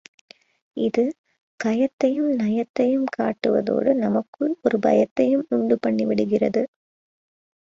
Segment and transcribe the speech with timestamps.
[0.77, 1.03] இது
[1.59, 6.63] கயத்தையும், நயத்தையுங் காட்டுவதோடு நமக்குள் ஒரு பயத்தையும் உண்டு பண்ணி விடுகிறது.